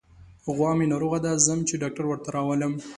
غوا 0.55 0.71
مې 0.77 0.85
ناروغه 0.93 1.19
ده، 1.25 1.31
ځم 1.45 1.59
چې 1.67 1.79
ډاکټر 1.81 2.05
ورته 2.07 2.29
راولم. 2.35 2.73